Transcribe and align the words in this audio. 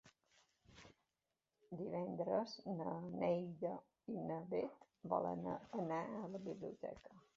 Divendres 1.81 2.55
na 2.79 2.95
Neida 3.19 3.75
i 4.15 4.17
na 4.31 4.41
Bet 4.55 4.89
volen 5.15 5.47
anar 5.53 6.01
a 6.23 6.25
la 6.35 6.43
biblioteca. 6.49 7.21